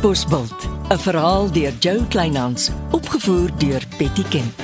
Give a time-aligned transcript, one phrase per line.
[0.00, 4.60] Bosbult, 'n verhaal deur Jo Kleinhans, opgevoer deur Betty Kemp.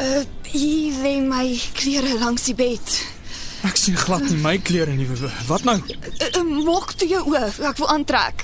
[0.00, 3.09] Uh, hier lê my klere langs die bed.
[3.80, 5.06] Ek sien glad nie my klere nie.
[5.48, 5.78] Wat nou?
[5.80, 8.42] Uh, uh, maak toe jou oë, ek wil aantrek.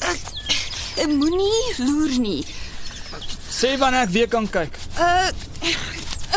[0.00, 2.38] Uh, Moenie loer nie.
[3.52, 4.78] Sê wanneer ek weer kan kyk.
[4.96, 5.28] Uh,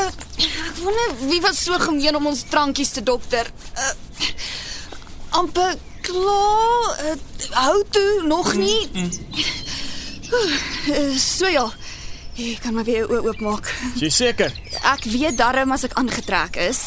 [0.01, 0.09] uh
[0.43, 3.47] ek wonder wie was so gemeen om ons drankies te dokter.
[3.71, 3.93] Uh,
[5.39, 6.89] amper klaar.
[7.07, 7.15] Uh,
[7.55, 8.81] hou toe nog nie.
[10.27, 11.69] Uh, so ja.
[12.35, 13.71] Ek kan maar weer oop oopmaak.
[13.95, 14.51] Jy seker?
[14.91, 16.83] Ek weet darm as ek aangetrek is.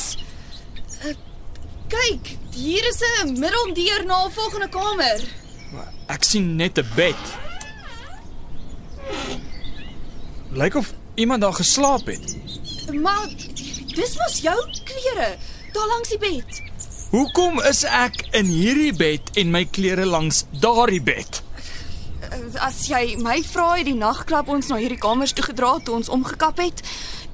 [1.89, 5.21] Kyk, hier is 'n middeldeur na 'n volgende kamer.
[6.07, 7.23] Ek sien net 'n bed.
[10.51, 12.37] Lyk of iemand daar geslaap het.
[12.93, 13.29] Maar
[13.87, 15.37] dis mos jou klere
[15.73, 16.63] daar langs die bed.
[17.11, 21.43] Hoekom is ek in hierdie bed en my klere langs daardie bed?
[22.55, 26.09] As jy my vra, het die nagklap ons na hierdie kamers toe gedra toe ons
[26.09, 26.83] omgekap het.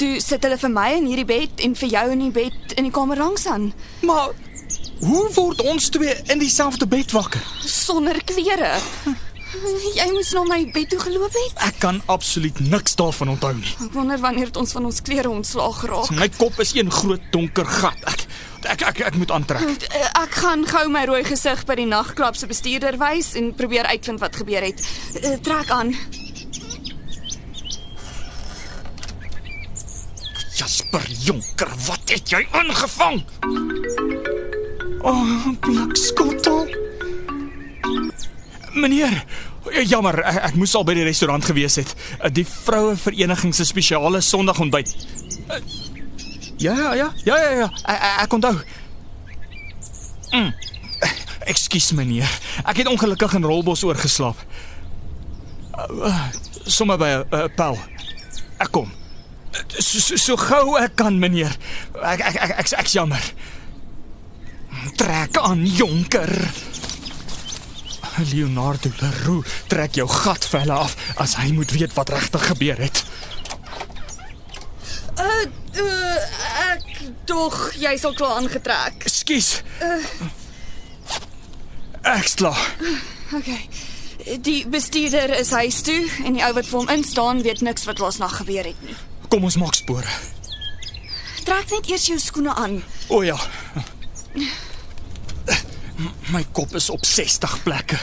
[0.00, 2.86] Toe sit hulle vir my in hierdie bed en vir jou in die bed in
[2.88, 3.66] die kamer langs aan
[4.06, 4.30] Maar
[5.04, 7.42] hoe word ons twee in dieselfde bed wakker?
[7.64, 8.74] sonder klere.
[9.96, 11.56] Jy moes na my bed toe geloop het.
[11.66, 13.72] Ek kan absoluut niks daarvan onthou nie.
[13.82, 16.10] Ek wonder wanneer het ons van ons klere ontslaag geraak.
[16.14, 18.04] My kop is een groot donker gat.
[18.06, 18.26] Ek
[18.70, 19.64] ek ek, ek moet aantrek.
[19.90, 23.88] Uh, Ek gaan gou my rooi gesig by die nagklap se bestuurder wys en probeer
[23.90, 24.84] uitvind wat gebeur het.
[25.18, 25.94] Uh, Trek aan.
[30.61, 33.22] Jasper Jonker, wat het jy aangevang?
[35.00, 36.67] O, oh, blikskottel.
[38.77, 39.23] Meneer,
[39.89, 41.95] jammer, ek, ek moes al by die restaurant gewees het.
[42.20, 44.92] Eh, Die vroue vereniging se spesiale Sondagontbyt.
[45.48, 45.62] Eh,
[46.61, 47.68] Ja, ja, ja, ja, ja, ja.
[47.89, 48.52] Ek, ek, onthou.
[50.36, 50.51] Mm.
[51.48, 52.29] Ekskuus meneer.
[52.68, 54.36] Ek het ongelukkig in Rolbos oorgeslaap.
[56.68, 57.79] Sommige by 'n uh, pel.
[58.61, 58.92] Ek kom.
[59.78, 61.55] So, so, so gou ek kan, meneer.
[61.98, 63.24] Ek ek ek ek's ek, jammer.
[64.96, 66.30] Trek aan, jonker.
[68.30, 73.05] Leonardo Leroux, trek jou gatvelle af as hy moet weet wat regtig gebeur het.
[75.20, 75.44] Uh,
[75.80, 76.18] uh
[76.70, 76.86] ek
[77.28, 79.06] dog jy sal klaar aangetrek.
[79.08, 79.62] Ekskuus.
[82.02, 82.60] Ek's klaar.
[83.36, 83.68] Okay.
[84.44, 88.02] Die bestuurder is huis toe en die ou wat vir hom instaan weet niks wat
[88.02, 88.96] laasnag gebeur het nie.
[89.30, 90.11] Kom ons maak spore.
[91.46, 92.80] Trek net eers jou skoene aan.
[93.08, 93.39] O ja.
[96.33, 97.98] My kop is op 60 plekke.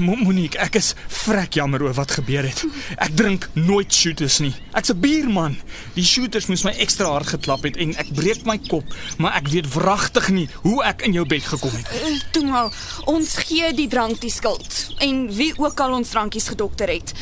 [0.00, 0.92] Mo- Monique, ek is
[1.24, 2.60] vrek jammer oor wat gebeur het.
[3.00, 4.52] Ek drink nooit shooters nie.
[4.76, 5.56] Ek's 'n bierman.
[5.94, 8.84] Die shooters moes my ekstra hard geklap het en ek breek my kop,
[9.18, 11.88] maar ek weet wragtig nie hoe ek in jou bed gekom het.
[11.90, 12.70] Uh, Toe maar,
[13.06, 17.12] ons gee die drank die skuld en wie ook al ons drankies gedokter het.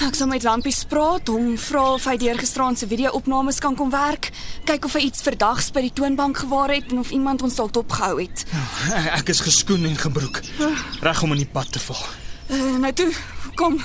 [0.00, 3.90] Ek sal met Lampies praat, hom vra of hy deur gisteraand se video-opnames kan kom
[3.92, 4.30] werk,
[4.64, 7.76] kyk of hy iets verdags by die toonbank gewaar het en of iemand ons dalk
[7.82, 8.46] opgehou het.
[8.96, 10.40] Ek ek is geskoen en gebroek,
[11.04, 12.00] reg om in die pad te val.
[12.48, 13.12] Uh, nou toe,
[13.60, 13.76] kom.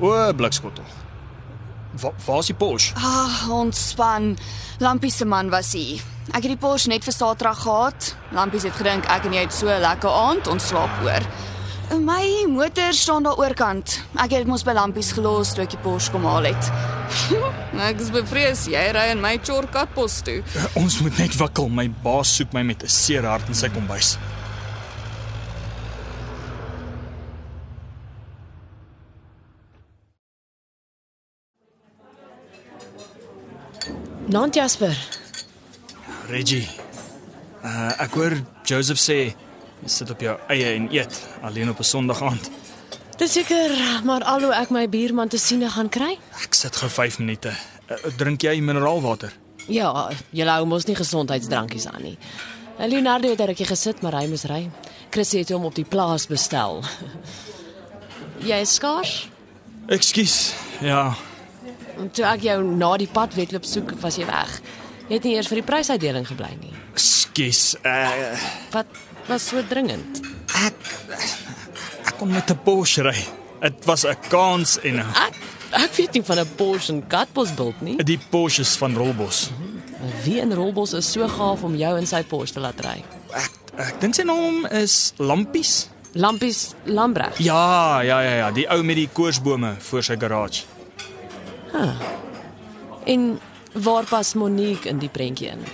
[0.00, 0.88] O, blikskottel.
[2.00, 2.94] Wa waar is die Porsche?
[2.96, 4.36] Ah, ontspan.
[4.78, 6.02] Lampies se man was hier.
[6.32, 8.14] Ek het die Porsche net vir Saterdag gehad.
[8.34, 11.22] Lampies het gedink ek en jy het so 'n lekker aand, ons slaap oor.
[11.92, 14.00] My motor staan daar oorkant.
[14.14, 16.70] Ek het dit mos by Lampies gelos toe ek die Porsche kom haal het.
[17.88, 20.42] ek is bevrees jy ry in my shortcut pos toe.
[20.74, 21.68] Ons moet net wikkel.
[21.68, 24.16] My baas soek my met 'n seer hart in sy kombuis.
[34.26, 34.96] Nant Jasper.
[36.28, 36.68] Reggie.
[37.64, 39.16] Uh ek hoor Joseph sê
[39.84, 42.50] jy sit op jou eie en eet alleen op 'n Sondag aand.
[43.18, 43.70] Dis seker
[44.04, 46.18] maar al hoe ek my buurman te siene gaan kry.
[46.42, 47.52] Ek sit gou 5 minute.
[47.90, 49.32] Uh, drink jy mineraalwater?
[49.68, 52.18] Ja, jy hou mos nie gesondheidsdrankies aan nie.
[52.78, 54.70] En Leonardo het rukkie gesit, maar hy moes ry.
[55.10, 56.82] Chris het hom op die plaas bestel.
[58.50, 59.28] jy is skaars.
[59.86, 60.54] Ekskuus.
[60.80, 61.14] Ja,
[61.98, 64.60] En toe ek jou na die pad wedloop soek, was jy weg.
[65.08, 66.72] Jy het nie eers vir die prysuitdeling gebly nie.
[66.94, 67.76] ekskuus.
[67.84, 68.36] Uh
[68.72, 68.86] Wat
[69.28, 70.20] was so dringend?
[70.54, 70.74] ek
[72.06, 73.16] ek kon met 'n Porsche ry.
[73.60, 75.34] Dit was 'n kans en 'n Ek
[75.72, 77.96] ek weet nie van 'n Porsche en Katbosbult nie.
[78.04, 79.50] die Porsches van Rolbos.
[80.24, 83.04] Wie in Rolbos is so gaaf om jou in sy Porsche te laat ry?
[83.34, 85.88] Ek ek dink sy naam is Lampies.
[86.14, 87.38] Lampies Lambreg.
[87.38, 90.62] Ja, ja, ja, ja, die ou met die koorsbome voor sy garage.
[93.04, 93.40] En
[93.72, 95.64] waar pas Monique in die prentjie in?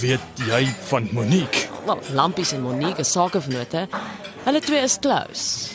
[0.00, 1.68] Weet jy van Monique?
[1.86, 3.86] Wel, Lampies en Monique is sakevennote.
[4.44, 5.70] Hulle twee is close.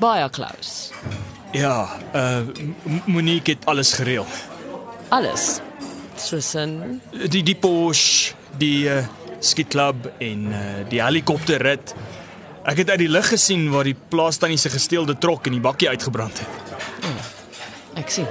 [0.00, 0.92] Baie close.
[1.52, 2.40] Ja, uh
[3.04, 4.26] Monique het alles gereël.
[5.08, 5.60] Alles.
[6.16, 7.00] Soos in
[7.30, 9.02] Die die Porsche, die uh,
[9.40, 10.58] skietklub en uh,
[10.88, 11.94] die helikopterrit.
[12.62, 15.88] Ek het uit die lug gesien waar die plaastannie se gesteelde trok in die bakkie
[15.88, 16.71] uitgebrand het.
[18.12, 18.28] Sien.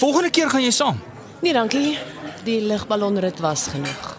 [0.00, 1.00] Volgende keer gaan jy saam.
[1.44, 1.98] Nee, dankie.
[2.44, 4.14] Die lugballonrit was genoeg.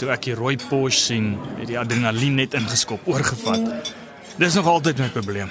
[0.00, 3.94] Toe ek die rooi Porsche sien, het die adrenalien net ingeskop, oorgevat.
[4.36, 5.50] Dis nog altyd my probleem.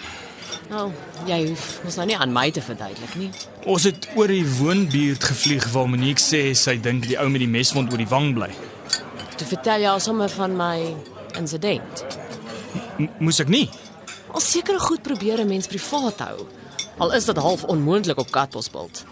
[0.70, 0.90] Nou,
[1.30, 3.30] jy hoef mos nou nie aan my te verduidelik nie.
[3.70, 7.50] Ons het oor die woonbuurt gevlieg waar Monique sê sy dink die ou met die
[7.50, 8.50] meswond oor die wang bly.
[9.36, 10.78] Toe vertel jy al sommer van my
[11.38, 12.06] insident.
[12.98, 13.66] M moes ek nie?
[14.34, 16.48] Al sekere goed probeer 'n mens privaat hou.
[16.98, 19.04] Al is dit half onmoontlik op Katbosbult.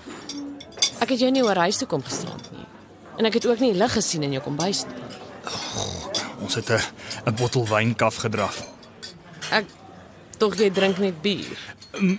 [1.04, 2.66] Ek het jou nie oor huis toe kom gestrand nie.
[3.20, 5.02] En ek het ook nie lig gesien in jou kombuis nie.
[6.40, 6.82] Ons het 'n
[7.28, 8.64] 'n bottel wynkaf gedraf.
[9.52, 9.66] Ek
[10.38, 11.58] tog jy drink net bier.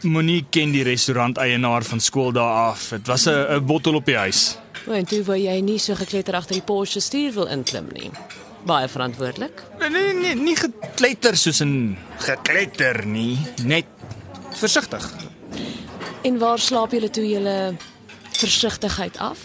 [0.03, 2.89] Monique ken die restaurant eienaar van skool daar af.
[2.89, 4.59] Dit was 'n 'n bottel op die huis.
[4.87, 8.11] O, en toe wou jy nie so gekletter agter die Porsche stuur wil inklim nie.
[8.65, 9.63] Baie verantwoordelik.
[9.79, 13.85] Nee nee nee, nie gekletter soos 'n gekletter nie, net
[14.51, 15.13] versigtig.
[16.25, 17.77] En waar slaap julle toe julle
[18.31, 19.39] versigtigheid af?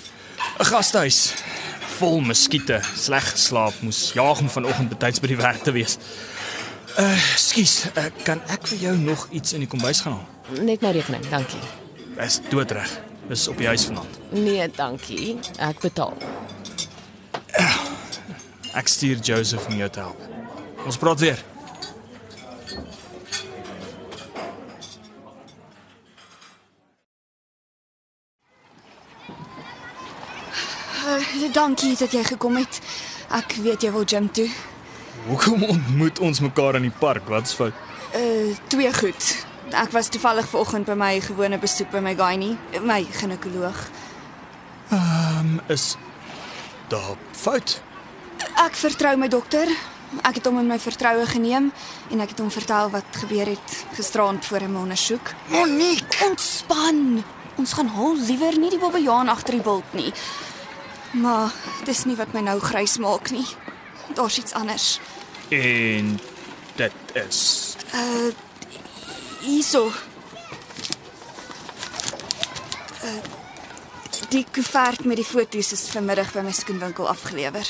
[0.60, 1.34] 'n Gastehuis
[2.00, 5.98] vol muskiete, sleg geslaap, moes jaag om vanoggend betyds by die werk te wees.
[7.00, 10.64] Uh, skus, uh, kan ek vir jou nog iets in die kombuis gaan haal?
[10.64, 11.62] Net my rekening, dankie.
[12.16, 12.90] Dis doodreg.
[13.28, 14.20] Dis op die huis vanaand.
[14.32, 15.38] Nee, dankie.
[15.60, 16.16] Ek betaal.
[18.74, 20.28] Ek stuur Joseph om jou te help.
[20.86, 21.44] Ons praat weer.
[31.10, 32.82] Uh, dankie dat jy gekom het.
[33.34, 34.50] Ek weet jy wil gym toe.
[35.28, 37.28] Hoekom ontmoet ons mekaar in die park?
[37.28, 37.74] Wat's fout?
[38.16, 39.46] Uh twee goed.
[39.70, 43.90] Ek was toevallig vanoggend by my gewone besoek by my gynae, my ginekoloog.
[45.70, 45.96] Is
[46.88, 47.82] daar fout?
[48.58, 49.70] Ek vertrou my dokter.
[50.26, 51.70] Ek het hom in my vertroue geneem
[52.10, 55.34] en ek het hom vertel wat gebeur het gisterand voor 'n ondersoek.
[55.54, 56.26] Monique.
[56.30, 57.24] Ontspan.
[57.56, 60.14] Ons gaan hol liewer nie die bobbejaan agter die bult nie.
[61.12, 61.54] Maar
[61.86, 63.46] dis nie wat my nou grys maak nie.
[64.16, 65.00] Daar's iets anders.
[65.50, 66.20] En
[66.76, 67.76] dit is
[69.40, 69.92] Hierso.
[73.04, 73.22] Uh,
[74.30, 77.66] die koevert met die foto's is vanmiddag by my skoenwinkel afgelewer.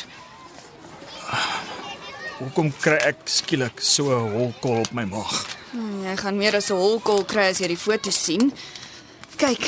[2.39, 5.45] hoekom kry ek skielik so 'n holkol op my maag?
[5.71, 8.53] Hmm, Jy gaan meer as 'n holkol kry as jy die foto's sien.
[9.38, 9.63] Kyk,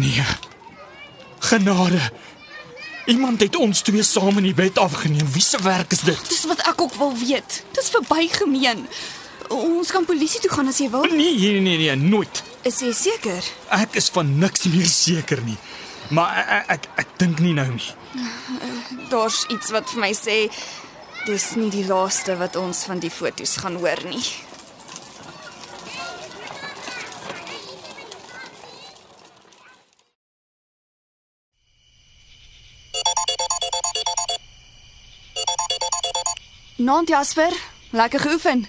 [0.00, 0.24] Nee.
[1.38, 2.00] Genade.
[3.04, 5.32] Iemand het ons twee saam in die bed afgeneem.
[5.32, 6.28] Wie se werk is dit?
[6.28, 7.62] dis wat ek ook wil weet.
[7.76, 8.86] Dis verbygemeen.
[9.48, 11.04] Ons kan polisie toe gaan as jy wil.
[11.10, 12.42] Nee, nee, nee, nee, nooit.
[12.62, 13.44] Is jy seker?
[13.74, 15.58] Ek is van niks meer seker nie.
[16.14, 17.90] Maar ek ek, ek, ek dink nie nou nie.
[19.10, 20.38] Daar's iets wat vir my sê
[21.26, 24.22] dis nie die laaste wat ons van die foto's gaan hoor nie.
[36.80, 37.52] Nant Jasper,
[37.90, 38.68] lekker geoefen.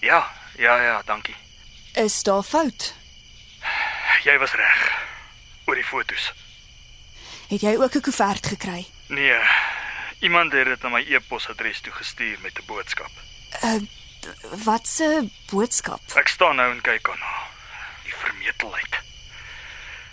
[0.00, 1.34] Ja, ja, ja, dankie.
[1.92, 2.94] Is daar fout?
[4.24, 4.82] Jy was reg
[5.64, 6.32] oor die fotos.
[7.48, 8.86] Het jy ook 'n koevert gekry?
[9.06, 9.40] Nee,
[10.20, 13.10] iemand het dit na my e-posadres toe gestuur met 'n boodskap.
[14.64, 16.00] Wat 'n boodskap?
[16.14, 17.48] Ek staan nou en kyk aan haar.
[18.04, 18.94] Die vermetelheid.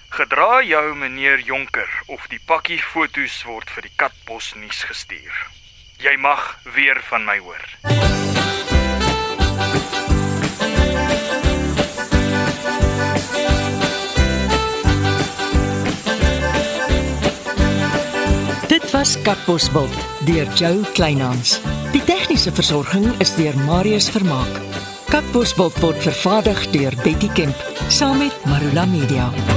[0.09, 5.56] Gedra jou meneer Jonker of die pakkie fotos word vir die Katbos nuus gestuur.
[5.97, 7.63] Jy mag weer van my hoor.
[18.67, 19.89] Dit was Katbosveld
[20.25, 21.61] deur Jo Kleinhans.
[21.91, 24.61] Die tegniese versorging is deur Marius Vermaak.
[25.09, 27.57] Katbosveld word vervaardig deur Betty Kemp
[27.89, 29.56] saam met Marula Media.